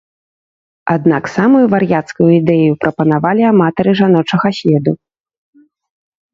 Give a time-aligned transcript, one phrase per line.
[0.95, 4.91] Аднак самую вар'яцкую ідэю прапанавалі аматары жаночага следу.